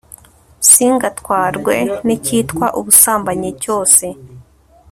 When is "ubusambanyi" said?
2.79-3.49